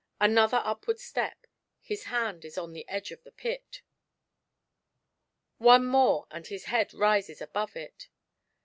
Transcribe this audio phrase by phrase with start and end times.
[0.19, 1.45] Another up ward step,
[1.79, 3.83] his hand is on the edge of the pit;
[5.59, 8.09] one more, and his head rises above it.